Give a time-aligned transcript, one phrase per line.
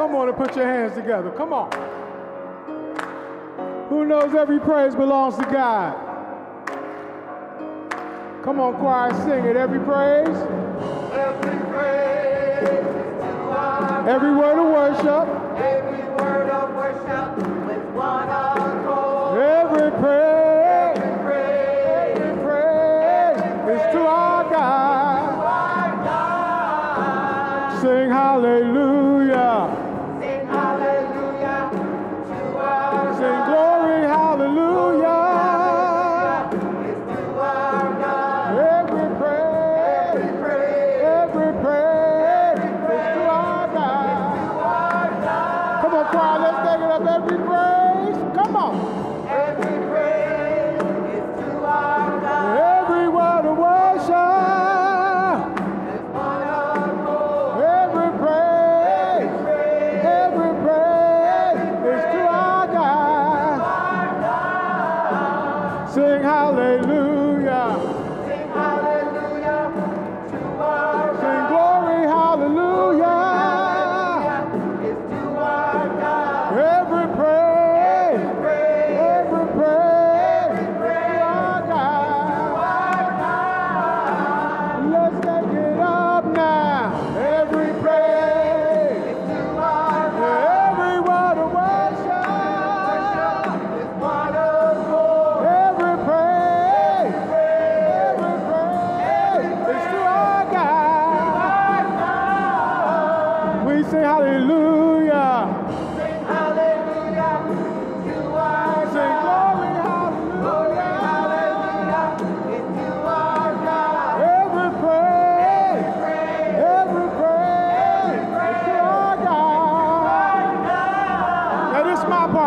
[0.00, 1.30] Come on and put your hands together.
[1.32, 1.70] Come on.
[3.90, 5.94] Who knows every praise belongs to God?
[8.42, 9.56] Come on, choir, sing it.
[9.56, 10.26] Every praise.
[11.12, 12.80] Every praise
[13.20, 15.28] to our Every word of worship.
[15.58, 19.36] Every word of worship with one accord.
[19.38, 20.96] Every praise.
[20.96, 25.44] Every praise Every praise is to our God.
[25.44, 27.82] our God.
[27.82, 29.09] Sing hallelujah.
[65.92, 66.89] Sing hallelujah.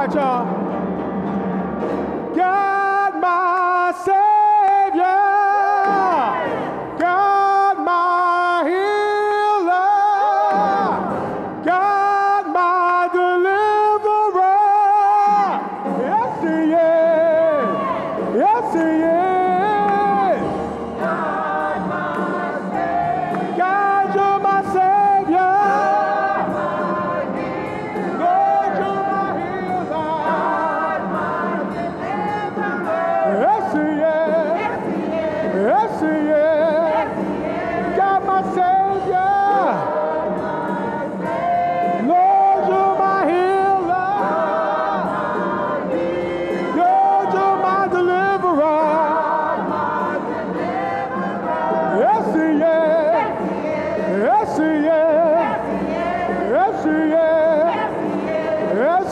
[0.03, 0.72] 在这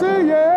[0.02, 0.51] see you.